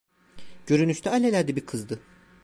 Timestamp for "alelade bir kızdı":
1.09-1.99